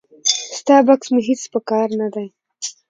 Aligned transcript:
ستا 0.59 0.75
بکس 0.87 1.07
مې 1.13 1.21
هیڅ 1.27 1.41
په 1.53 1.59
کار 1.69 1.87
نه 2.01 2.07
دی. 2.13 2.27